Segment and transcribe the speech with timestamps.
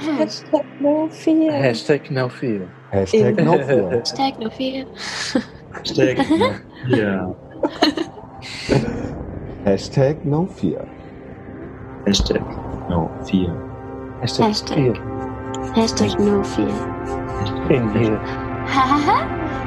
[0.00, 1.52] Hashtag no fear.
[1.52, 2.68] Hashtag no fear.
[2.92, 3.90] Hashtag no fear.
[3.90, 4.86] Hashtag no fear.
[5.72, 6.16] Hashtag
[6.88, 7.34] ja.
[9.66, 10.88] Hashtag no fear.
[12.06, 12.42] Hashtag
[12.88, 13.52] no fear.
[14.22, 14.74] Hashtag, Hashtag.
[14.74, 14.94] fear.
[15.76, 16.76] Hashtag no fear.
[17.70, 18.18] In here.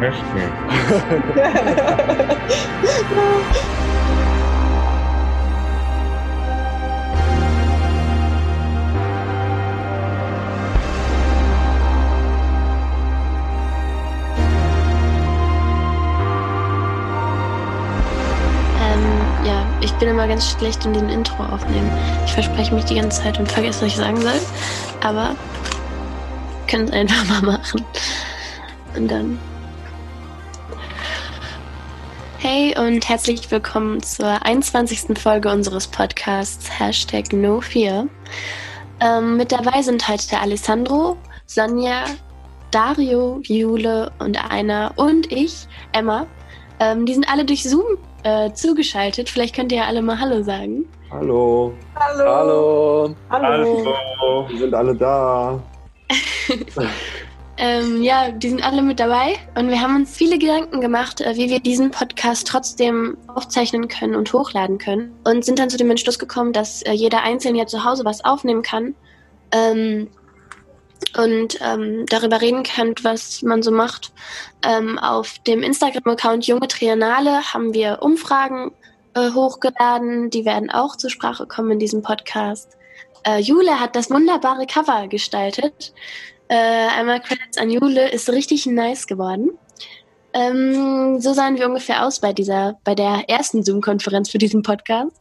[0.02, 0.52] Hashtag.
[20.04, 21.90] bin immer ganz schlecht in den Intro aufnehmen.
[22.26, 24.38] Ich verspreche mich die ganze Zeit und vergesse, was ich sagen soll.
[25.02, 25.34] Aber
[26.68, 27.86] können es einfach mal machen.
[28.98, 29.40] Und dann.
[32.38, 35.18] Hey und herzlich willkommen zur 21.
[35.18, 38.08] Folge unseres Podcasts Hashtag NoFear.
[39.00, 42.04] Ähm, mit dabei sind heute der Alessandro, Sonja,
[42.72, 46.28] Dario, Jule und Einer und ich, Emma.
[46.82, 49.30] Ähm, die sind alle durch Zoom äh, zugeschaltet.
[49.30, 50.86] Vielleicht könnt ihr ja alle mal Hallo sagen.
[51.12, 53.16] Hallo, Hallo.
[53.30, 54.48] Hallo.
[54.50, 55.62] wir sind alle da.
[57.56, 61.36] Ähm, ja, die sind alle mit dabei und wir haben uns viele Gedanken gemacht, äh,
[61.36, 65.92] wie wir diesen Podcast trotzdem aufzeichnen können und hochladen können und sind dann zu dem
[65.92, 68.96] Entschluss gekommen, dass äh, jeder einzeln ja zu Hause was aufnehmen kann
[69.54, 70.10] ähm,
[71.18, 74.12] und ähm, darüber reden kann, was man so macht.
[74.66, 78.72] Ähm, auf dem Instagram-Account Junge Triennale haben wir Umfragen
[79.14, 82.78] äh, hochgeladen, die werden auch zur Sprache kommen in diesem Podcast.
[83.24, 85.94] Äh, Jule hat das wunderbare Cover gestaltet.
[86.48, 89.52] Äh, einmal Credits an Jule, ist richtig nice geworden.
[90.34, 95.16] Ähm, so sahen wir ungefähr aus bei dieser, bei der ersten Zoom-Konferenz für diesen Podcast.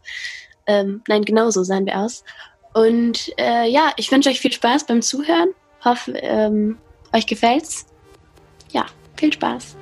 [0.66, 2.24] Ähm, nein, genau so sahen wir aus.
[2.72, 5.50] Und äh, ja, ich wünsche euch viel Spaß beim Zuhören.
[5.84, 6.78] Hoffe, ähm,
[7.12, 7.86] euch gefällt's.
[8.70, 9.76] Ja, viel Spaß.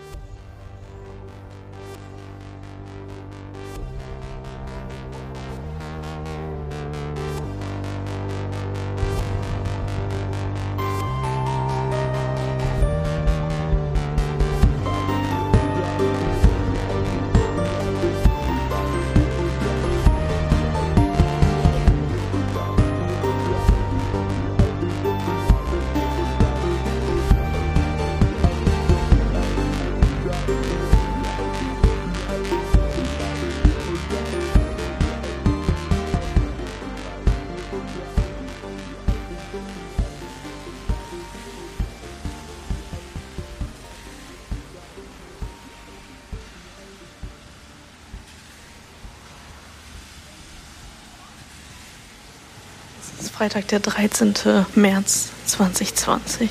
[53.41, 54.34] Freitag, der 13.
[54.75, 56.51] März 2020.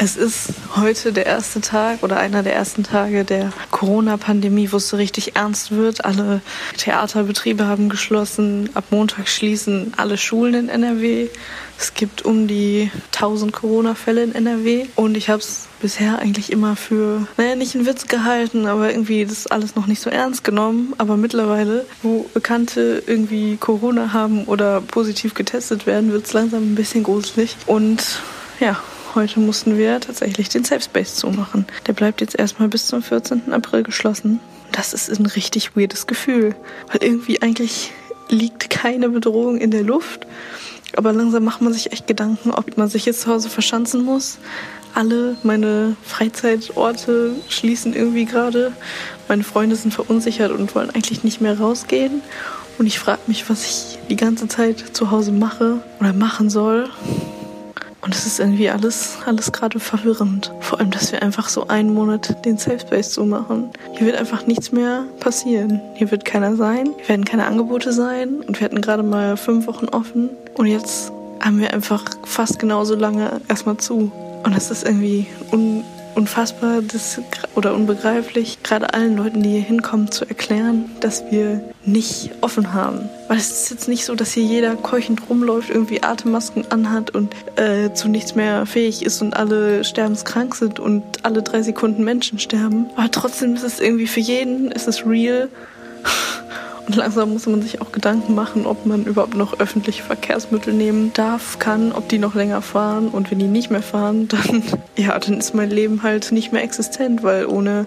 [0.00, 4.88] Es ist heute der erste Tag oder einer der ersten Tage der Corona-Pandemie, wo es
[4.88, 6.04] so richtig ernst wird.
[6.04, 6.40] Alle
[6.76, 8.70] Theaterbetriebe haben geschlossen.
[8.74, 11.26] Ab Montag schließen alle Schulen in NRW.
[11.80, 14.86] Es gibt um die 1000 Corona-Fälle in NRW.
[14.94, 19.24] Und ich habe es bisher eigentlich immer für, naja, nicht einen Witz gehalten, aber irgendwie
[19.24, 20.94] das alles noch nicht so ernst genommen.
[20.98, 26.76] Aber mittlerweile, wo Bekannte irgendwie Corona haben oder positiv getestet werden, wird es langsam ein
[26.76, 27.56] bisschen gruselig.
[27.66, 28.22] Und
[28.60, 28.80] ja,
[29.14, 31.66] heute mussten wir tatsächlich den Safe Space zumachen.
[31.86, 33.52] Der bleibt jetzt erstmal bis zum 14.
[33.52, 34.40] April geschlossen.
[34.72, 36.54] Das ist ein richtig weirdes Gefühl,
[36.88, 37.92] weil irgendwie eigentlich
[38.28, 40.26] liegt keine Bedrohung in der Luft.
[40.96, 44.38] Aber langsam macht man sich echt Gedanken, ob man sich jetzt zu Hause verschanzen muss.
[44.94, 48.72] Alle meine Freizeitorte schließen irgendwie gerade.
[49.28, 52.22] Meine Freunde sind verunsichert und wollen eigentlich nicht mehr rausgehen.
[52.78, 56.88] Und ich frage mich, was ich die ganze Zeit zu Hause mache oder machen soll.
[58.08, 60.50] Und es ist irgendwie alles, alles gerade verwirrend.
[60.60, 63.68] Vor allem, dass wir einfach so einen Monat den Safe Space zumachen.
[63.92, 65.82] Hier wird einfach nichts mehr passieren.
[65.92, 66.88] Hier wird keiner sein.
[66.96, 68.36] Hier werden keine Angebote sein.
[68.46, 70.30] Und wir hatten gerade mal fünf Wochen offen.
[70.54, 74.10] Und jetzt haben wir einfach fast genauso lange erstmal zu.
[74.42, 75.84] Und das ist irgendwie un
[76.18, 77.20] unfassbar das,
[77.54, 83.08] oder unbegreiflich, gerade allen Leuten, die hier hinkommen, zu erklären, dass wir nicht offen haben.
[83.28, 87.34] Weil es ist jetzt nicht so, dass hier jeder keuchend rumläuft, irgendwie Atemmasken anhat und
[87.54, 92.40] äh, zu nichts mehr fähig ist und alle sterbenskrank sind und alle drei Sekunden Menschen
[92.40, 92.86] sterben.
[92.96, 95.48] Aber trotzdem ist es irgendwie für jeden, ist es real.
[96.94, 101.58] Langsam muss man sich auch Gedanken machen, ob man überhaupt noch öffentliche Verkehrsmittel nehmen darf,
[101.58, 103.08] kann, ob die noch länger fahren.
[103.08, 104.62] Und wenn die nicht mehr fahren, dann,
[104.96, 107.86] ja, dann ist mein Leben halt nicht mehr existent, weil ohne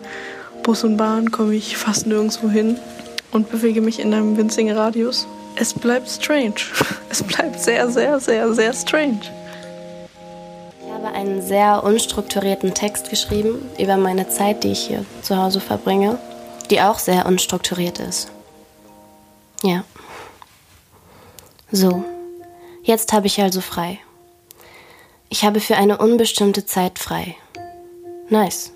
[0.61, 2.77] Bus und Bahn komme ich fast nirgendwo hin.
[3.31, 5.25] und bewege mich in einem winzigen Radius.
[5.55, 6.55] Es bleibt strange.
[7.09, 9.19] Es bleibt sehr, sehr, sehr, sehr strange.
[10.85, 15.59] Ich habe einen sehr unstrukturierten Text geschrieben über meine Zeit, die ich hier zu Hause
[15.59, 16.17] verbringe,
[16.69, 18.31] die auch sehr unstrukturiert ist.
[19.63, 19.83] Ja.
[21.71, 22.03] So,
[22.83, 23.99] jetzt habe ich also frei.
[25.29, 27.35] Ich habe für eine unbestimmte Zeit frei.
[28.29, 28.71] Nice.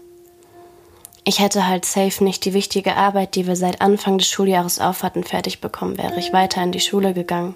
[1.25, 5.01] Ich hätte halt safe nicht die wichtige Arbeit, die wir seit Anfang des Schuljahres auf
[5.01, 7.55] hatten, fertig bekommen, wäre ich weiter in die Schule gegangen.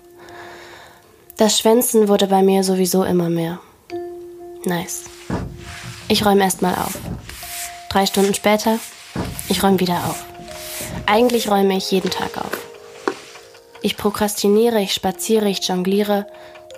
[1.37, 3.59] Das Schwänzen wurde bei mir sowieso immer mehr.
[4.65, 5.03] Nice.
[6.07, 6.97] Ich räume erstmal auf.
[7.89, 8.79] Drei Stunden später,
[9.47, 10.25] ich räume wieder auf.
[11.05, 12.68] Eigentlich räume ich jeden Tag auf.
[13.81, 16.27] Ich prokrastiniere, ich spaziere, ich jongliere.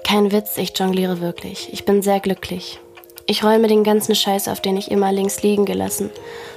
[0.03, 1.69] Kein Witz, ich jongliere wirklich.
[1.71, 2.79] Ich bin sehr glücklich.
[3.25, 6.09] Ich räume den ganzen Scheiß, auf den ich immer links liegen gelassen,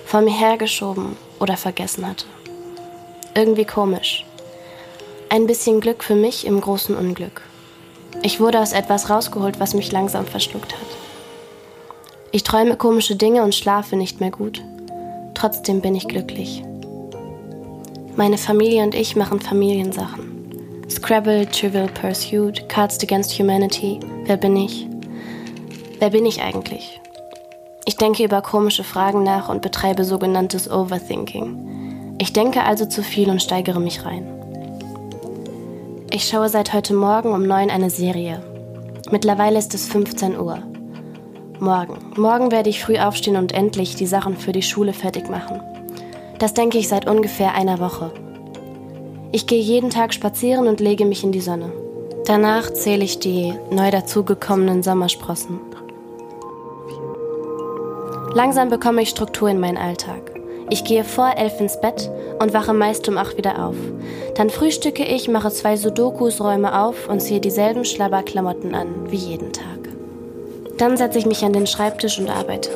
[0.04, 2.26] vor mir hergeschoben oder vergessen hatte.
[3.34, 4.26] Irgendwie komisch.
[5.28, 7.42] Ein bisschen Glück für mich im großen Unglück.
[8.22, 10.86] Ich wurde aus etwas rausgeholt, was mich langsam verschluckt hat.
[12.32, 14.62] Ich träume komische Dinge und schlafe nicht mehr gut.
[15.34, 16.62] Trotzdem bin ich glücklich.
[18.16, 20.33] Meine Familie und ich machen Familiensachen.
[20.90, 24.00] Scrabble, Trivial Pursuit, Cards Against Humanity.
[24.24, 24.86] Wer bin ich?
[25.98, 27.00] Wer bin ich eigentlich?
[27.86, 32.16] Ich denke über komische Fragen nach und betreibe sogenanntes Overthinking.
[32.18, 34.26] Ich denke also zu viel und steigere mich rein.
[36.10, 38.42] Ich schaue seit heute Morgen um neun eine Serie.
[39.10, 40.58] Mittlerweile ist es 15 Uhr.
[41.60, 42.12] Morgen.
[42.16, 45.62] Morgen werde ich früh aufstehen und endlich die Sachen für die Schule fertig machen.
[46.38, 48.12] Das denke ich seit ungefähr einer Woche.
[49.34, 51.72] Ich gehe jeden Tag spazieren und lege mich in die Sonne.
[52.24, 55.58] Danach zähle ich die neu dazugekommenen Sommersprossen.
[58.32, 60.30] Langsam bekomme ich Struktur in meinen Alltag.
[60.70, 62.08] Ich gehe vor elf ins Bett
[62.38, 63.74] und wache meist um acht wieder auf.
[64.36, 69.52] Dann frühstücke ich, mache zwei Sudokus, räume auf und ziehe dieselben Schlabberklamotten an wie jeden
[69.52, 69.88] Tag.
[70.78, 72.70] Dann setze ich mich an den Schreibtisch und arbeite.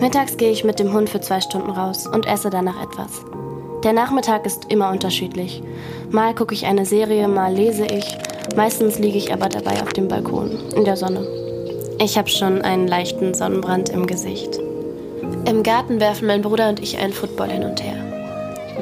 [0.00, 3.10] Mittags gehe ich mit dem Hund für zwei Stunden raus und esse danach etwas.
[3.84, 5.62] Der Nachmittag ist immer unterschiedlich.
[6.10, 8.16] Mal gucke ich eine Serie, mal lese ich.
[8.56, 11.24] Meistens liege ich aber dabei auf dem Balkon, in der Sonne.
[12.00, 14.58] Ich habe schon einen leichten Sonnenbrand im Gesicht.
[15.46, 17.94] Im Garten werfen mein Bruder und ich einen Football hin und her.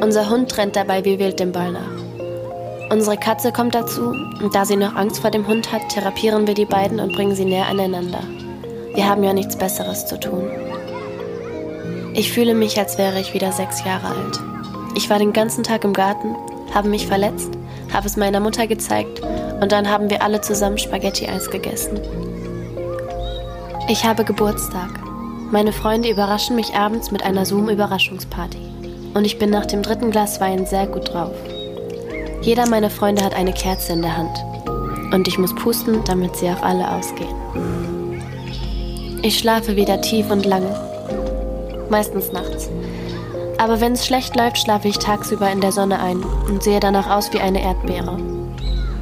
[0.01, 2.91] Unser Hund rennt dabei wie wild dem Ball nach.
[2.91, 6.55] Unsere Katze kommt dazu und da sie noch Angst vor dem Hund hat, therapieren wir
[6.55, 8.23] die beiden und bringen sie näher aneinander.
[8.95, 10.49] Wir haben ja nichts Besseres zu tun.
[12.15, 14.56] Ich fühle mich, als wäre ich wieder sechs Jahre alt.
[14.97, 16.35] Ich war den ganzen Tag im Garten,
[16.75, 17.51] habe mich verletzt,
[17.93, 19.21] habe es meiner Mutter gezeigt
[19.61, 22.01] und dann haben wir alle zusammen Spaghetti-Eis gegessen.
[23.91, 24.89] Ich habe Geburtstag.
[25.53, 28.57] Meine Freunde überraschen mich abends mit einer Zoom-Überraschungsparty.
[29.13, 31.35] Und ich bin nach dem dritten Glas Wein sehr gut drauf.
[32.41, 34.39] Jeder meiner Freunde hat eine Kerze in der Hand.
[35.13, 37.37] Und ich muss pusten, damit sie auf alle ausgehen.
[39.21, 40.75] Ich schlafe wieder tief und lange.
[41.91, 42.71] Meistens nachts.
[43.59, 47.09] Aber wenn es schlecht läuft, schlafe ich tagsüber in der Sonne ein und sehe danach
[47.09, 48.19] aus wie eine Erdbeere.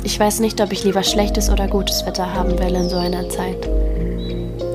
[0.05, 3.29] Ich weiß nicht, ob ich lieber schlechtes oder gutes Wetter haben will in so einer
[3.29, 3.69] Zeit.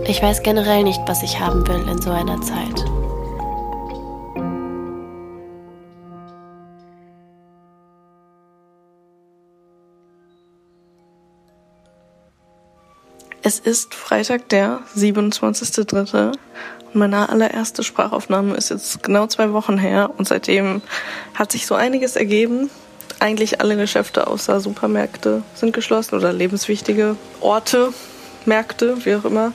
[0.07, 2.83] Ich weiß generell nicht, was ich haben will in so einer Zeit.
[13.41, 16.33] Es ist Freitag, der 27.3.
[16.93, 20.09] Meine allererste Sprachaufnahme ist jetzt genau zwei Wochen her.
[20.17, 20.81] Und seitdem
[21.35, 22.69] hat sich so einiges ergeben.
[23.19, 27.93] Eigentlich alle Geschäfte außer Supermärkte sind geschlossen oder lebenswichtige Orte,
[28.45, 29.51] Märkte, wie auch immer.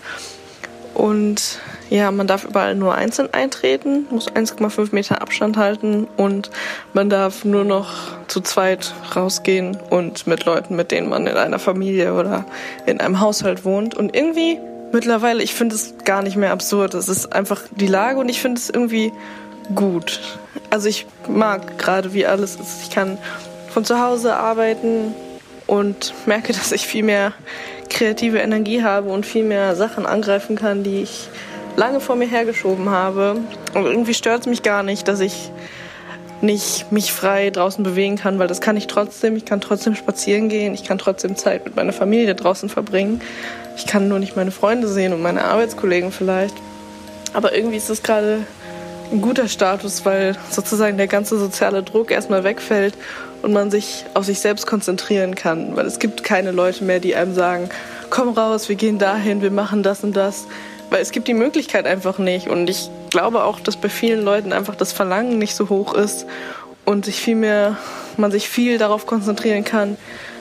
[0.94, 1.58] Und
[1.90, 6.50] ja, man darf überall nur einzeln eintreten, muss 1,5 Meter Abstand halten und
[6.92, 7.92] man darf nur noch
[8.26, 12.46] zu zweit rausgehen und mit Leuten, mit denen man in einer Familie oder
[12.86, 13.94] in einem Haushalt wohnt.
[13.94, 14.58] Und irgendwie
[14.94, 16.94] mittlerweile, ich finde es gar nicht mehr absurd.
[16.94, 19.12] Es ist einfach die Lage und ich finde es irgendwie
[19.74, 20.20] gut.
[20.70, 22.82] Also ich mag gerade, wie alles ist.
[22.82, 23.18] Ich kann
[23.70, 25.14] von zu Hause arbeiten
[25.66, 27.32] und merke, dass ich viel mehr
[27.90, 31.28] kreative Energie habe und viel mehr Sachen angreifen kann, die ich
[31.76, 33.36] lange vor mir hergeschoben habe.
[33.74, 35.50] Und irgendwie stört es mich gar nicht, dass ich
[36.44, 39.36] nicht mich frei draußen bewegen kann, weil das kann ich trotzdem.
[39.36, 43.20] Ich kann trotzdem spazieren gehen, ich kann trotzdem Zeit mit meiner Familie draußen verbringen.
[43.76, 46.54] Ich kann nur nicht meine Freunde sehen und meine Arbeitskollegen vielleicht.
[47.32, 48.46] Aber irgendwie ist das gerade
[49.10, 52.94] ein guter Status, weil sozusagen der ganze soziale Druck erstmal wegfällt
[53.42, 55.76] und man sich auf sich selbst konzentrieren kann.
[55.76, 57.68] Weil es gibt keine Leute mehr, die einem sagen,
[58.10, 60.46] komm raus, wir gehen dahin, wir machen das und das.
[60.90, 62.48] Weil es gibt die Möglichkeit einfach nicht.
[62.48, 66.26] Und ich glaube auch, dass bei vielen Leuten einfach das Verlangen nicht so hoch ist.
[66.84, 67.76] und sich viel mehr,
[68.16, 69.96] man sich viel darauf konzentrieren kann,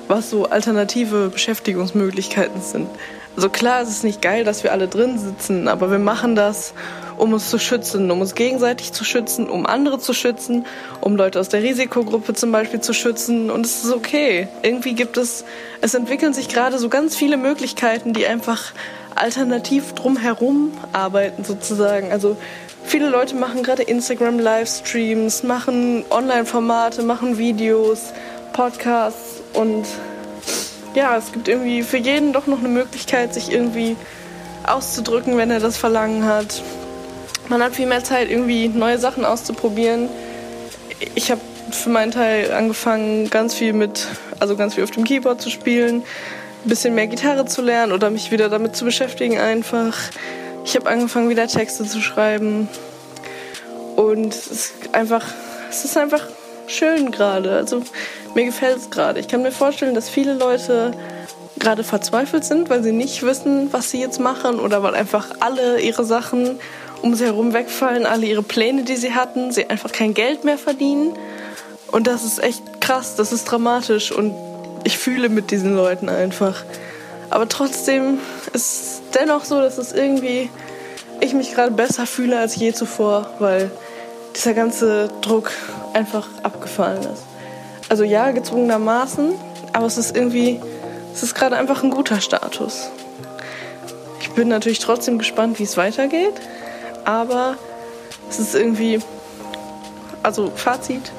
[0.08, 2.90] was so alternative Beschäftigungsmöglichkeiten sind.
[3.36, 6.74] Also klar, es ist nicht geil, dass wir alle drin sitzen, aber wir machen das,
[7.18, 10.66] um uns zu schützen, um uns gegenseitig zu schützen, um andere zu schützen,
[11.02, 13.50] um Leute aus der Risikogruppe zum Beispiel zu schützen.
[13.50, 14.48] Und es ist okay.
[14.62, 15.46] Irgendwie gibt es,
[15.82, 18.74] es entwickeln sich gerade so ganz viele Möglichkeiten, die einfach
[19.16, 22.12] alternativ drumherum arbeiten sozusagen.
[22.12, 22.38] Also
[22.84, 28.14] viele Leute machen gerade Instagram-Livestreams, machen Online-Formate, machen Videos,
[28.54, 29.86] Podcasts und
[30.96, 33.96] ja, es gibt irgendwie für jeden doch noch eine Möglichkeit, sich irgendwie
[34.66, 36.62] auszudrücken, wenn er das Verlangen hat.
[37.50, 40.10] Man hat viel mehr Zeit, irgendwie neue Sachen auszuprobieren.
[41.16, 44.08] Ich habe für meinen Teil angefangen, ganz viel mit,
[44.40, 46.04] also ganz viel auf dem Keyboard zu spielen,
[46.66, 49.98] ein bisschen mehr Gitarre zu lernen oder mich wieder damit zu beschäftigen einfach.
[50.66, 52.70] Ich habe angefangen, wieder Texte zu schreiben.
[53.96, 55.26] Und es ist einfach,
[55.70, 56.26] es ist einfach
[56.68, 57.56] schön gerade.
[57.56, 57.82] Also
[58.36, 59.20] mir gefällt es gerade.
[59.20, 60.92] Ich kann mir vorstellen, dass viele Leute
[61.60, 65.80] gerade verzweifelt sind, weil sie nicht wissen, was sie jetzt machen oder weil einfach alle
[65.80, 66.60] ihre Sachen
[67.02, 70.58] um sie herum wegfallen, alle ihre Pläne, die sie hatten, sie einfach kein Geld mehr
[70.58, 71.14] verdienen.
[71.92, 74.34] Und das ist echt krass, das ist dramatisch und
[74.84, 76.64] ich fühle mit diesen Leuten einfach.
[77.30, 78.20] Aber trotzdem
[78.54, 80.50] ist es dennoch so, dass es irgendwie
[81.20, 83.72] ich mich gerade besser fühle als je zuvor, weil
[84.36, 85.52] dieser ganze Druck
[85.94, 87.24] einfach abgefallen ist.
[87.90, 89.34] Also ja, gezwungenermaßen,
[89.74, 90.60] aber es ist irgendwie,
[91.14, 92.90] es ist gerade einfach ein guter Status.
[94.22, 96.34] Ich bin natürlich trotzdem gespannt, wie es weitergeht,
[97.06, 97.56] aber
[98.30, 99.00] es ist irgendwie,
[100.24, 101.12] also Fazit,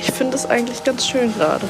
[0.00, 1.66] ich finde es eigentlich ganz schön gerade.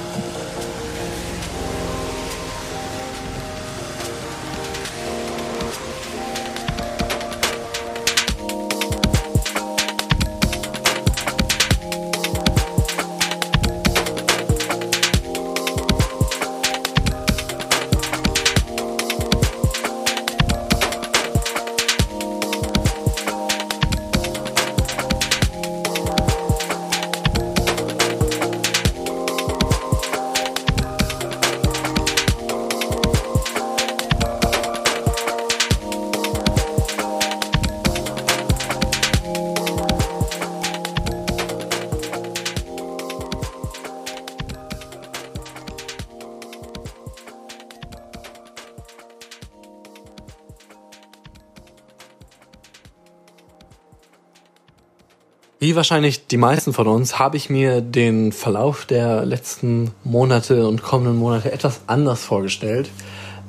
[55.68, 60.82] Wie wahrscheinlich die meisten von uns habe ich mir den Verlauf der letzten Monate und
[60.82, 62.88] kommenden Monate etwas anders vorgestellt.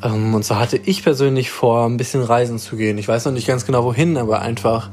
[0.04, 2.98] Ähm, und zwar hatte ich persönlich vor, ein bisschen reisen zu gehen.
[2.98, 4.90] Ich weiß noch nicht ganz genau wohin, aber einfach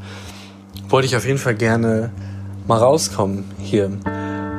[0.89, 2.13] wollte ich auf jeden Fall gerne
[2.69, 3.87] mal rauskommen hier.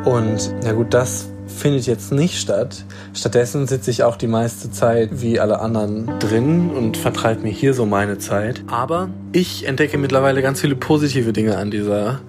[0.03, 2.83] Und na gut, das findet jetzt nicht statt.
[3.13, 7.74] Stattdessen sitze ich auch die meiste Zeit wie alle anderen drin und vertreibe mir hier
[7.74, 8.62] so meine Zeit.
[8.67, 12.19] Aber ich entdecke mittlerweile ganz viele positive Dinge an dieser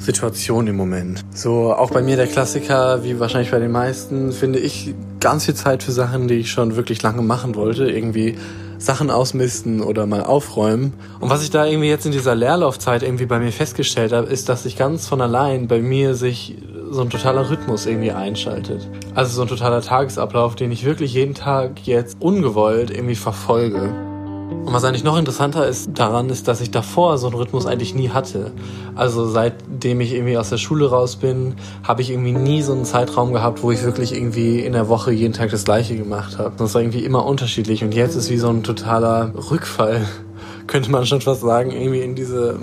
[0.00, 1.20] Situation im Moment.
[1.34, 5.54] So auch bei mir der Klassiker, wie wahrscheinlich bei den meisten, finde ich ganz viel
[5.54, 7.90] Zeit für Sachen, die ich schon wirklich lange machen wollte.
[7.90, 8.36] Irgendwie
[8.78, 10.94] Sachen ausmisten oder mal aufräumen.
[11.20, 14.48] Und was ich da irgendwie jetzt in dieser Leerlaufzeit irgendwie bei mir festgestellt habe, ist,
[14.48, 16.56] dass sich ganz von allein bei mir sich
[16.90, 18.88] so ein totaler Rhythmus irgendwie einschaltet.
[19.14, 24.09] Also so ein totaler Tagesablauf, den ich wirklich jeden Tag jetzt ungewollt irgendwie verfolge.
[24.50, 27.94] Und was eigentlich noch interessanter ist daran, ist, dass ich davor so einen Rhythmus eigentlich
[27.94, 28.52] nie hatte.
[28.94, 32.84] Also seitdem ich irgendwie aus der Schule raus bin, habe ich irgendwie nie so einen
[32.84, 36.52] Zeitraum gehabt, wo ich wirklich irgendwie in der Woche jeden Tag das Gleiche gemacht habe.
[36.56, 37.82] Das war irgendwie immer unterschiedlich.
[37.82, 40.06] Und jetzt ist wie so ein totaler Rückfall,
[40.66, 42.58] könnte man schon fast sagen, irgendwie in diese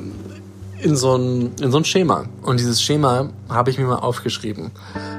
[0.80, 2.26] in so ein, in so ein Schema.
[2.44, 4.72] Und dieses Schema habe ich mir mal aufgeschrieben.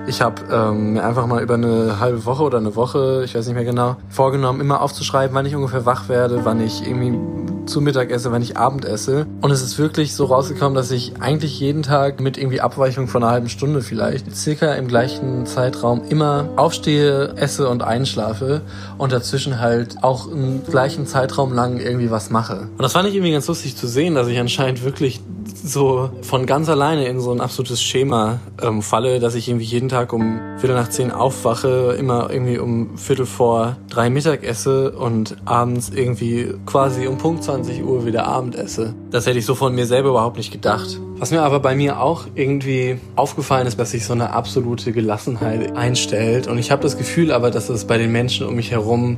[0.08, 3.46] Ich habe ähm, mir einfach mal über eine halbe Woche oder eine Woche, ich weiß
[3.46, 7.18] nicht mehr genau, vorgenommen, immer aufzuschreiben, wann ich ungefähr wach werde, wann ich irgendwie
[7.66, 9.26] zu Mittag esse, wann ich Abend esse.
[9.42, 13.22] Und es ist wirklich so rausgekommen, dass ich eigentlich jeden Tag mit irgendwie Abweichung von
[13.22, 18.62] einer halben Stunde vielleicht, circa im gleichen Zeitraum immer aufstehe, esse und einschlafe
[18.96, 22.60] und dazwischen halt auch im gleichen Zeitraum lang irgendwie was mache.
[22.60, 25.20] Und das fand ich irgendwie ganz lustig zu sehen, dass ich anscheinend wirklich
[25.62, 29.88] so von ganz alleine in so ein absolutes Schema ähm, falle, dass ich irgendwie jeden
[29.88, 35.36] Tag um Viertel nach zehn aufwache, immer irgendwie um Viertel vor drei Mittag esse und
[35.44, 38.94] abends irgendwie quasi um Punkt 20 Uhr wieder Abend esse.
[39.10, 41.00] Das hätte ich so von mir selber überhaupt nicht gedacht.
[41.18, 45.76] Was mir aber bei mir auch irgendwie aufgefallen ist, dass sich so eine absolute Gelassenheit
[45.76, 46.46] einstellt.
[46.46, 49.16] Und ich habe das Gefühl aber, dass es bei den Menschen um mich herum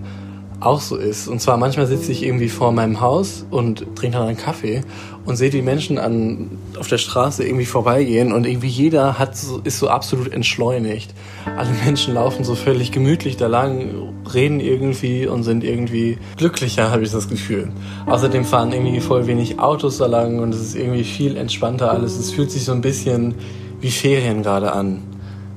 [0.61, 1.26] auch so ist.
[1.26, 4.83] Und zwar manchmal sitze ich irgendwie vor meinem Haus und trinke dann einen Kaffee
[5.25, 9.61] und sehe die Menschen an, auf der Straße irgendwie vorbeigehen und irgendwie jeder hat so,
[9.64, 11.14] ist so absolut entschleunigt.
[11.57, 17.02] Alle Menschen laufen so völlig gemütlich da lang, reden irgendwie und sind irgendwie glücklicher, habe
[17.02, 17.71] ich das Gefühl.
[18.07, 22.19] Außerdem fahren irgendwie voll wenig Autos da lang und es ist irgendwie viel entspannter alles.
[22.19, 23.35] Es fühlt sich so ein bisschen
[23.81, 25.02] wie Ferien gerade an,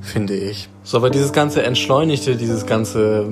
[0.02, 0.70] finde ich.
[0.84, 3.28] So, aber dieses ganze Entschleunigte, dieses ganze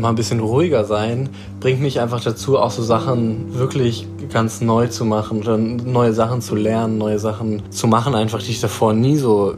[0.00, 1.28] mal ein bisschen ruhiger sein,
[1.60, 5.42] bringt mich einfach dazu, auch so Sachen wirklich ganz neu zu machen
[5.84, 9.54] neue Sachen zu lernen, neue Sachen zu machen, einfach die ich davor nie so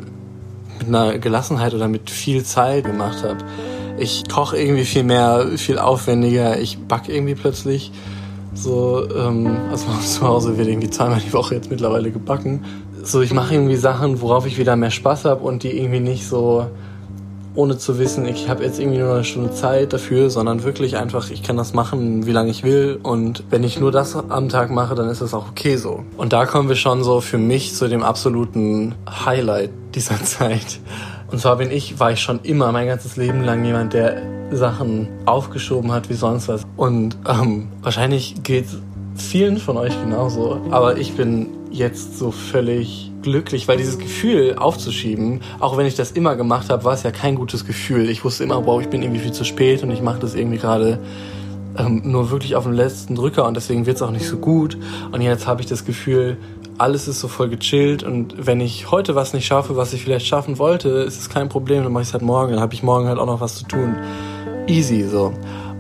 [0.79, 3.39] mit einer Gelassenheit oder mit viel Zeit gemacht habe.
[3.99, 7.93] Ich koche irgendwie viel mehr, viel aufwendiger, ich backe irgendwie plötzlich
[8.55, 12.65] so, ähm, also zu Hause wird irgendwie zweimal die Woche jetzt mittlerweile gebacken.
[13.03, 16.27] So, ich mache irgendwie Sachen, worauf ich wieder mehr Spaß habe und die irgendwie nicht
[16.27, 16.67] so
[17.55, 21.31] ohne zu wissen, ich habe jetzt irgendwie nur eine Stunde Zeit dafür, sondern wirklich einfach,
[21.31, 22.99] ich kann das machen, wie lange ich will.
[23.03, 26.05] Und wenn ich nur das am Tag mache, dann ist das auch okay so.
[26.17, 30.81] Und da kommen wir schon so für mich zu dem absoluten Highlight dieser Zeit.
[31.31, 35.09] Und zwar bin ich, war ich schon immer mein ganzes Leben lang jemand, der Sachen
[35.27, 36.63] aufgeschoben hat wie sonst was.
[36.77, 38.67] Und ähm, wahrscheinlich geht
[39.17, 40.61] vielen von euch genauso.
[40.71, 46.13] Aber ich bin jetzt so völlig glücklich, weil dieses Gefühl aufzuschieben, auch wenn ich das
[46.13, 48.09] immer gemacht habe, war es ja kein gutes Gefühl.
[48.09, 50.59] Ich wusste immer, wow, ich bin irgendwie viel zu spät und ich mache das irgendwie
[50.59, 51.01] gerade
[51.77, 54.79] ähm, nur wirklich auf den letzten Drücker und deswegen wird es auch nicht so gut.
[55.11, 56.37] Und jetzt habe ich das Gefühl,
[56.79, 60.27] alles ist so voll gechillt und wenn ich heute was nicht schaffe, was ich vielleicht
[60.27, 62.83] schaffen wollte, ist es kein Problem, dann mache ich es halt morgen, dann habe ich
[62.83, 63.97] morgen halt auch noch was zu tun.
[64.69, 65.33] Easy so.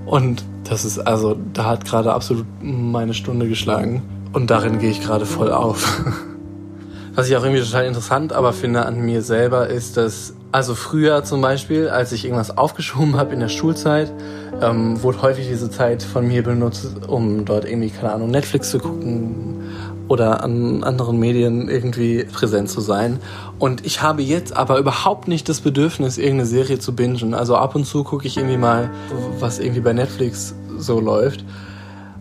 [0.06, 4.02] Und das ist also, da hat gerade absolut meine Stunde geschlagen
[4.35, 6.03] und darin gehe ich gerade voll auf.
[7.14, 11.23] Was ich auch irgendwie total interessant aber finde an mir selber ist, dass also früher
[11.25, 14.12] zum Beispiel, als ich irgendwas aufgeschoben habe in der Schulzeit,
[14.61, 18.79] ähm, wurde häufig diese Zeit von mir benutzt, um dort irgendwie, keine Ahnung, Netflix zu
[18.79, 19.62] gucken
[20.09, 23.20] oder an anderen Medien irgendwie präsent zu sein.
[23.59, 27.35] Und ich habe jetzt aber überhaupt nicht das Bedürfnis, irgendeine Serie zu bingen.
[27.35, 28.90] Also ab und zu gucke ich irgendwie mal,
[29.38, 31.44] was irgendwie bei Netflix so läuft.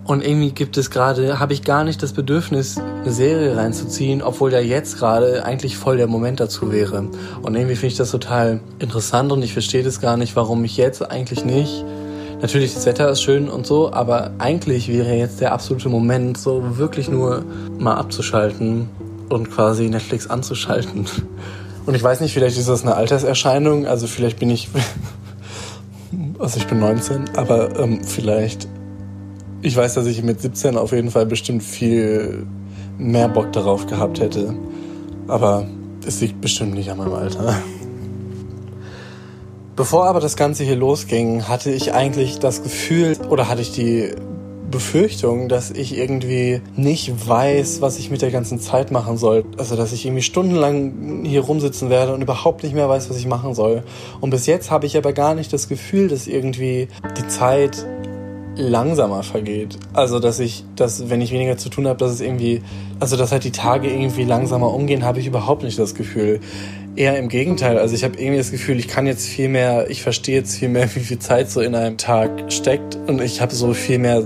[0.06, 4.52] Und irgendwie gibt es gerade, habe ich gar nicht das Bedürfnis, eine Serie reinzuziehen, obwohl
[4.52, 7.08] da jetzt gerade eigentlich voll der Moment dazu wäre.
[7.42, 10.76] Und irgendwie finde ich das total interessant und ich verstehe das gar nicht, warum ich
[10.76, 11.86] jetzt eigentlich nicht.
[12.42, 16.78] Natürlich, das Wetter ist schön und so, aber eigentlich wäre jetzt der absolute Moment, so
[16.78, 17.46] wirklich nur
[17.80, 18.90] mal abzuschalten
[19.30, 21.06] und quasi Netflix anzuschalten.
[21.86, 24.68] Und ich weiß nicht, vielleicht ist das eine Alterserscheinung, also vielleicht bin ich,
[26.40, 28.68] also ich bin 19, aber ähm, vielleicht
[29.64, 32.46] ich weiß, dass ich mit 17 auf jeden Fall bestimmt viel
[32.98, 34.54] mehr Bock darauf gehabt hätte.
[35.28, 35.66] Aber
[36.06, 37.56] es liegt bestimmt nicht an meinem Alter.
[39.76, 44.12] Bevor aber das Ganze hier losging, hatte ich eigentlich das Gefühl oder hatte ich die
[44.70, 49.46] Befürchtung, dass ich irgendwie nicht weiß, was ich mit der ganzen Zeit machen soll.
[49.58, 53.28] Also, dass ich irgendwie stundenlang hier rumsitzen werde und überhaupt nicht mehr weiß, was ich
[53.28, 53.84] machen soll.
[54.20, 57.86] Und bis jetzt habe ich aber gar nicht das Gefühl, dass irgendwie die Zeit
[58.56, 59.78] langsamer vergeht.
[59.94, 62.62] Also, dass ich, dass, wenn ich weniger zu tun habe, dass es irgendwie,
[63.00, 66.40] also, dass halt die Tage irgendwie langsamer umgehen, habe ich überhaupt nicht das Gefühl.
[66.96, 67.78] Eher im Gegenteil.
[67.78, 70.70] Also, ich habe irgendwie das Gefühl, ich kann jetzt viel mehr, ich verstehe jetzt viel
[70.70, 74.24] mehr, wie viel Zeit so in einem Tag steckt und ich habe so viel mehr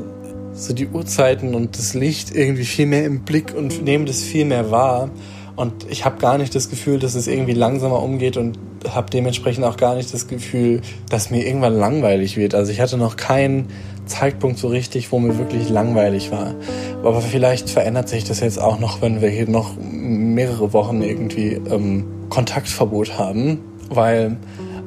[0.53, 4.43] so die Uhrzeiten und das Licht irgendwie viel mehr im Blick und nehme das viel
[4.45, 5.11] mehr wahr.
[5.55, 9.65] Und ich habe gar nicht das Gefühl, dass es irgendwie langsamer umgeht und habe dementsprechend
[9.65, 12.53] auch gar nicht das Gefühl, dass mir irgendwann langweilig wird.
[12.53, 13.67] Also ich hatte noch keinen
[14.07, 16.55] Zeitpunkt so richtig, wo mir wirklich langweilig war.
[17.03, 21.53] Aber vielleicht verändert sich das jetzt auch noch, wenn wir hier noch mehrere Wochen irgendwie
[21.69, 23.59] ähm, Kontaktverbot haben.
[23.89, 24.37] Weil,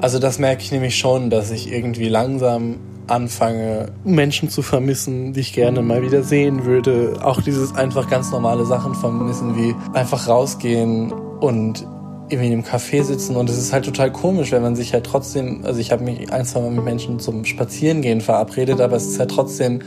[0.00, 5.40] also das merke ich nämlich schon, dass ich irgendwie langsam anfange, Menschen zu vermissen, die
[5.40, 7.18] ich gerne mal wieder sehen würde.
[7.22, 11.86] Auch dieses einfach ganz normale Sachen vermissen, wie einfach rausgehen und
[12.30, 15.04] irgendwie in einem Café sitzen und es ist halt total komisch, wenn man sich halt
[15.04, 19.06] trotzdem, also ich habe mich ein, zwei Mal mit Menschen zum Spazierengehen verabredet, aber es
[19.06, 19.80] ist halt trotzdem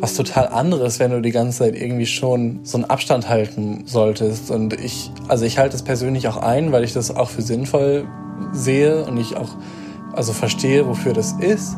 [0.00, 4.50] was total anderes, wenn du die ganze Zeit irgendwie schon so einen Abstand halten solltest.
[4.50, 8.08] Und ich, also ich halte es persönlich auch ein, weil ich das auch für sinnvoll
[8.52, 9.50] sehe und ich auch
[10.12, 11.76] also verstehe, wofür das ist.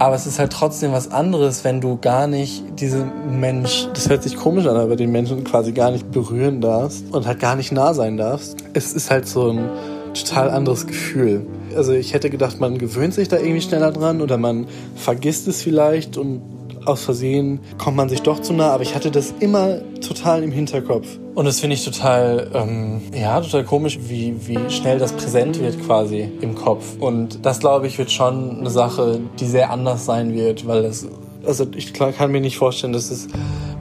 [0.00, 4.22] Aber es ist halt trotzdem was anderes, wenn du gar nicht diesen Mensch, das hört
[4.22, 7.70] sich komisch an, aber den Menschen quasi gar nicht berühren darfst und halt gar nicht
[7.70, 8.56] nah sein darfst.
[8.72, 9.68] Es ist halt so ein
[10.14, 11.46] total anderes Gefühl.
[11.76, 15.60] Also ich hätte gedacht, man gewöhnt sich da irgendwie schneller dran oder man vergisst es
[15.60, 16.40] vielleicht und
[16.84, 20.52] aus Versehen kommt man sich doch zu nah, aber ich hatte das immer total im
[20.52, 21.06] Hinterkopf.
[21.34, 25.80] Und das finde ich total, ähm, ja, total komisch, wie, wie schnell das präsent wird
[25.84, 26.96] quasi im Kopf.
[26.98, 31.06] Und das, glaube ich, wird schon eine Sache, die sehr anders sein wird, weil es
[31.46, 33.28] also ich kann mir nicht vorstellen, dass es,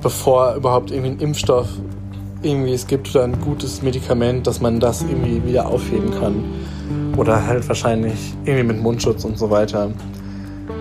[0.02, 1.68] bevor überhaupt irgendwie ein Impfstoff
[2.42, 6.44] irgendwie es gibt oder ein gutes Medikament, dass man das irgendwie wieder aufheben kann.
[7.18, 9.92] Oder halt wahrscheinlich irgendwie mit Mundschutz und so weiter.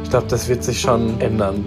[0.05, 1.65] Ich glaube, das wird sich schon ändern.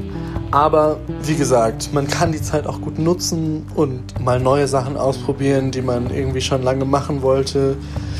[0.51, 5.71] Aber wie gesagt, man kann die Zeit auch gut nutzen und mal neue Sachen ausprobieren,
[5.71, 7.77] die man irgendwie schon lange machen wollte.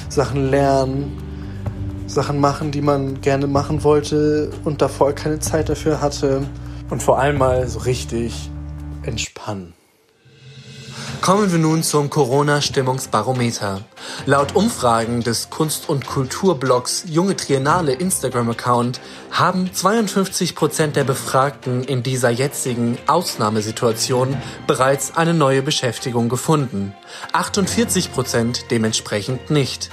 [0.08, 1.12] Sachen lernen,
[2.08, 6.44] Sachen machen, die man gerne machen wollte und davor keine Zeit dafür hatte.
[6.90, 8.50] Und vor allem mal so richtig
[9.04, 9.74] entspannen.
[11.22, 13.82] Kommen wir nun zum Corona-Stimmungsbarometer.
[14.26, 22.32] Laut Umfragen des Kunst- und Kulturblogs Junge Triennale Instagram-Account haben 52% der Befragten in dieser
[22.32, 26.96] jetzigen Ausnahmesituation bereits eine neue Beschäftigung gefunden.
[27.34, 29.92] 48% dementsprechend nicht.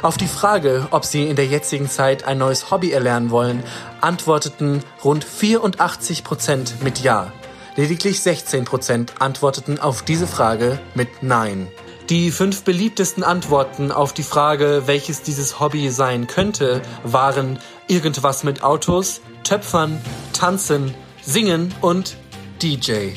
[0.00, 3.64] Auf die Frage, ob sie in der jetzigen Zeit ein neues Hobby erlernen wollen,
[4.00, 7.32] antworteten rund 84 Prozent mit Ja.
[7.76, 11.68] Lediglich 16 Prozent antworteten auf diese Frage mit Nein.
[12.08, 18.62] Die fünf beliebtesten Antworten auf die Frage, welches dieses Hobby sein könnte, waren irgendwas mit
[18.62, 20.00] Autos, Töpfern,
[20.32, 22.16] Tanzen, Singen und
[22.62, 23.10] DJ.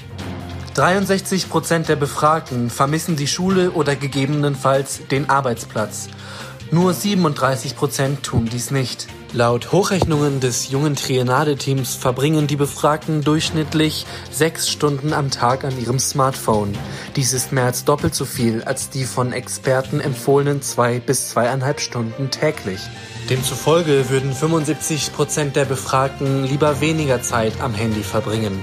[0.73, 6.09] 63 Prozent der Befragten vermissen die Schule oder gegebenenfalls den Arbeitsplatz.
[6.71, 9.07] Nur 37 Prozent tun dies nicht.
[9.31, 15.99] Laut Hochrechnungen des jungen Triennale-Teams verbringen die Befragten durchschnittlich sechs Stunden am Tag an ihrem
[15.99, 16.75] Smartphone.
[17.15, 21.79] Dies ist mehr als doppelt so viel als die von Experten empfohlenen zwei bis zweieinhalb
[21.79, 22.79] Stunden täglich.
[23.29, 28.59] Demzufolge würden 75 Prozent der Befragten lieber weniger Zeit am Handy verbringen.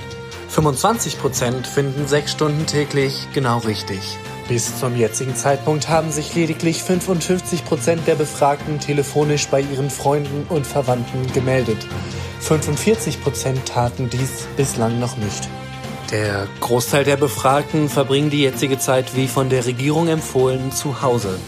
[0.49, 4.19] 25 Prozent finden sechs Stunden täglich genau richtig.
[4.49, 10.47] Bis zum jetzigen Zeitpunkt haben sich lediglich 55 Prozent der Befragten telefonisch bei ihren Freunden
[10.49, 11.85] und Verwandten gemeldet.
[12.41, 15.49] 45 Prozent taten dies bislang noch nicht.
[16.13, 21.41] Der Großteil der Befragten verbringen die jetzige Zeit wie von der Regierung empfohlen zu Hause.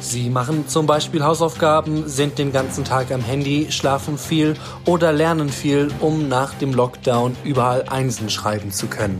[0.00, 5.48] Sie machen zum Beispiel Hausaufgaben, sind den ganzen Tag am Handy, schlafen viel oder lernen
[5.48, 9.18] viel, um nach dem Lockdown überall Einsen schreiben zu können.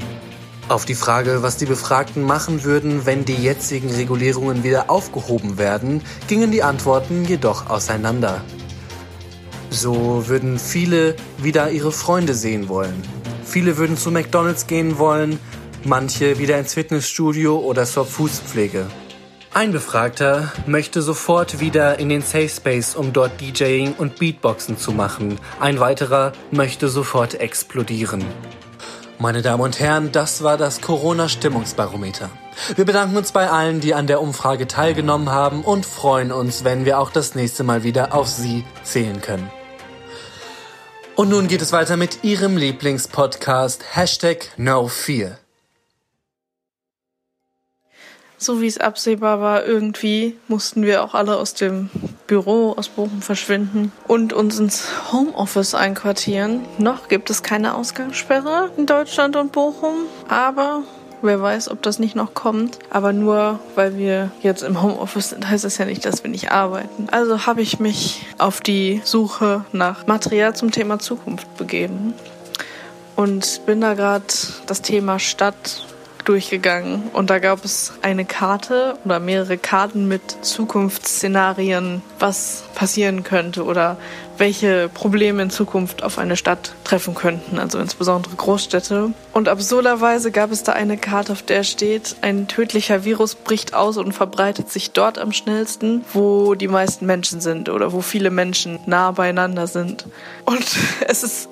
[0.69, 6.03] Auf die Frage, was die Befragten machen würden, wenn die jetzigen Regulierungen wieder aufgehoben werden,
[6.29, 8.41] gingen die Antworten jedoch auseinander.
[9.71, 13.03] So würden viele wieder ihre Freunde sehen wollen.
[13.45, 15.39] Viele würden zu McDonald's gehen wollen,
[15.85, 18.87] manche wieder ins Fitnessstudio oder zur Fußpflege.
[19.55, 24.93] Ein Befragter möchte sofort wieder in den Safe Space, um dort DJing und Beatboxen zu
[24.93, 25.39] machen.
[25.61, 28.25] Ein weiterer möchte sofort explodieren.
[29.23, 32.29] Meine Damen und Herren, das war das Corona-Stimmungsbarometer.
[32.75, 36.85] Wir bedanken uns bei allen, die an der Umfrage teilgenommen haben und freuen uns, wenn
[36.85, 39.49] wir auch das nächste Mal wieder auf Sie zählen können.
[41.15, 45.39] Und nun geht es weiter mit Ihrem Lieblingspodcast Hashtag NoFear.
[48.43, 51.91] So wie es absehbar war, irgendwie mussten wir auch alle aus dem
[52.27, 56.63] Büro aus Bochum verschwinden und uns ins Homeoffice einquartieren.
[56.77, 59.95] Noch gibt es keine Ausgangssperre in Deutschland und Bochum,
[60.29, 60.83] aber
[61.23, 62.81] wer weiß, ob das nicht noch kommt.
[62.91, 66.51] Aber nur weil wir jetzt im Homeoffice sind, heißt das ja nicht, dass wir nicht
[66.51, 67.07] arbeiten.
[67.13, 72.13] Also habe ich mich auf die Suche nach Material zum Thema Zukunft begeben
[73.15, 74.25] und bin da gerade
[74.67, 75.87] das Thema Stadt
[76.25, 83.65] durchgegangen und da gab es eine Karte oder mehrere Karten mit Zukunftsszenarien, was passieren könnte
[83.65, 83.97] oder
[84.39, 89.13] welche Probleme in Zukunft auf eine Stadt treffen könnten, also insbesondere Großstädte.
[89.33, 93.97] Und absurderweise gab es da eine Karte, auf der steht, ein tödlicher Virus bricht aus
[93.99, 98.81] und verbreitet sich dort am schnellsten, wo die meisten Menschen sind oder wo viele Menschen
[98.87, 100.07] nah beieinander sind.
[100.45, 100.67] Und
[101.07, 101.49] es ist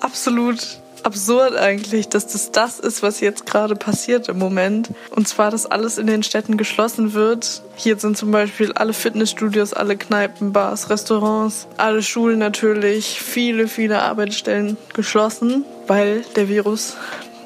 [0.00, 4.90] absolut absurd eigentlich, dass das das ist, was jetzt gerade passiert im Moment.
[5.10, 7.62] Und zwar, dass alles in den Städten geschlossen wird.
[7.76, 14.02] Hier sind zum Beispiel alle Fitnessstudios, alle Kneipen, Bars, Restaurants, alle Schulen natürlich, viele, viele
[14.02, 16.96] Arbeitsstellen geschlossen, weil der Virus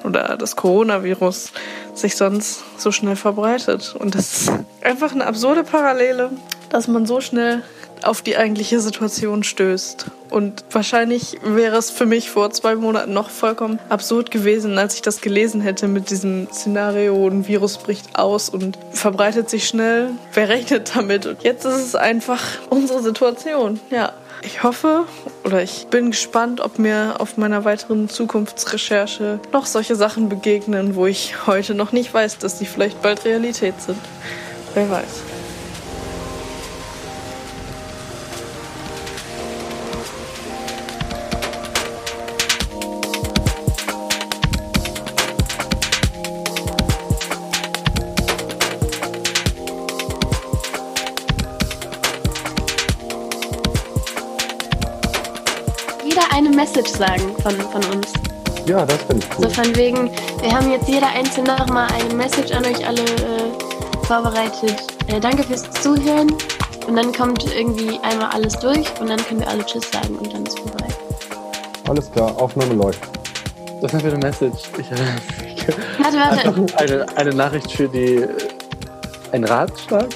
[0.04, 1.52] oder das Coronavirus
[1.94, 3.94] sich sonst so schnell verbreitet.
[3.98, 6.30] Und das ist einfach eine absurde Parallele,
[6.70, 7.62] dass man so schnell
[8.04, 10.06] auf die eigentliche Situation stößt.
[10.30, 15.02] Und wahrscheinlich wäre es für mich vor zwei Monaten noch vollkommen absurd gewesen, als ich
[15.02, 20.10] das gelesen hätte mit diesem Szenario, ein Virus bricht aus und verbreitet sich schnell.
[20.32, 21.26] Wer rechnet damit?
[21.26, 23.80] Und jetzt ist es einfach unsere Situation.
[23.90, 24.12] Ja.
[24.44, 25.04] Ich hoffe
[25.44, 31.06] oder ich bin gespannt, ob mir auf meiner weiteren Zukunftsrecherche noch solche Sachen begegnen, wo
[31.06, 33.98] ich heute noch nicht weiß, dass sie vielleicht bald Realität sind.
[34.74, 35.31] Wer weiß.
[56.82, 58.12] Message sagen von, von uns.
[58.66, 59.50] Ja, das finde ich So cool.
[59.50, 64.76] von wegen, wir haben jetzt jeder einzeln nochmal eine Message an euch alle äh, vorbereitet.
[65.06, 66.32] Äh, danke fürs Zuhören.
[66.88, 70.32] Und dann kommt irgendwie einmal alles durch und dann können wir alle Tschüss sagen und
[70.32, 70.86] dann ist vorbei.
[71.88, 73.00] Alles klar, Aufnahme läuft.
[73.80, 74.62] Das ist für eine Message.
[74.78, 74.90] Ich,
[75.98, 76.76] Warte, warte.
[76.78, 78.16] eine, eine Nachricht für die.
[78.16, 78.28] äh,
[79.30, 80.06] Ein Ratschlag?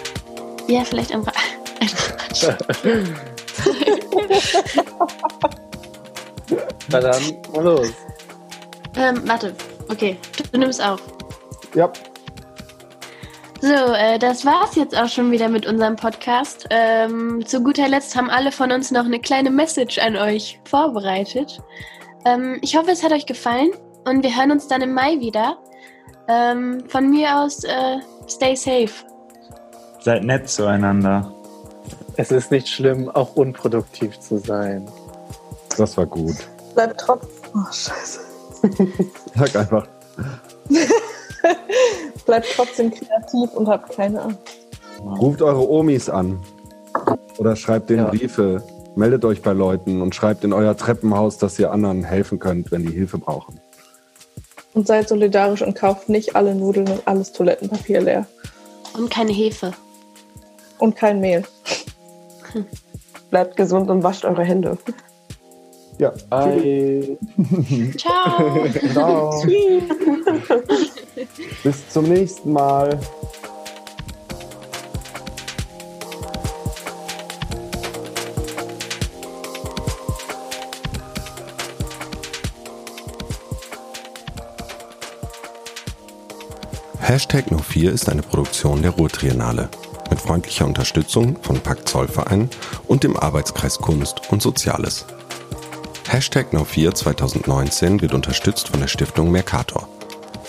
[0.66, 1.32] Ja, vielleicht einfach.
[6.88, 7.22] Na dann,
[7.54, 7.88] mal los.
[8.96, 9.54] ähm, warte.
[9.88, 10.16] Okay,
[10.52, 11.00] du nimmst auf.
[11.74, 11.90] Ja,
[13.60, 16.66] So, äh, das war's jetzt auch schon wieder mit unserem Podcast.
[16.70, 21.60] Ähm, zu guter Letzt haben alle von uns noch eine kleine Message an euch vorbereitet.
[22.24, 23.70] Ähm, ich hoffe, es hat euch gefallen
[24.04, 25.58] und wir hören uns dann im Mai wieder.
[26.28, 28.90] Ähm, von mir aus, äh, stay safe.
[30.00, 31.32] Seid nett zueinander.
[32.16, 34.88] Es ist nicht schlimm, auch unproduktiv zu sein.
[35.76, 36.36] das war gut.
[36.76, 37.30] Bleibt trotzdem.
[37.54, 38.20] Oh, scheiße.
[39.34, 39.88] Sag einfach.
[42.26, 44.38] Bleibt trotzdem kreativ und habt keine Angst.
[45.00, 46.38] Ruft eure Omis an.
[47.38, 48.10] Oder schreibt denen Ja.
[48.10, 48.62] Briefe.
[48.94, 52.82] Meldet euch bei Leuten und schreibt in euer Treppenhaus, dass ihr anderen helfen könnt, wenn
[52.84, 53.58] die Hilfe brauchen.
[54.74, 58.26] Und seid solidarisch und kauft nicht alle Nudeln und alles Toilettenpapier leer.
[58.94, 59.72] Und keine Hefe.
[60.78, 61.42] Und kein Mehl.
[63.30, 64.76] Bleibt gesund und wascht eure Hände.
[65.98, 66.12] Ja.
[66.28, 67.16] Bye.
[67.96, 68.66] Ciao.
[68.92, 69.42] Ciao.
[71.62, 73.00] Bis zum nächsten Mal.
[87.00, 89.70] Hashtag No4 ist eine Produktion der Ruhrtriennale
[90.10, 92.50] mit freundlicher Unterstützung von Pakt Zollverein
[92.86, 95.06] und dem Arbeitskreis Kunst und Soziales.
[96.16, 99.86] Hashtag No4 2019 wird unterstützt von der Stiftung Mercator.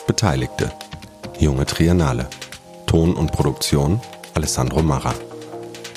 [0.08, 0.72] Beteiligte
[1.40, 2.30] Junge Triennale.
[2.86, 4.00] Ton und Produktion
[4.34, 5.14] Alessandro Marra.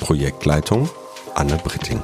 [0.01, 0.91] Projektleitung
[1.37, 2.03] Anne Britting.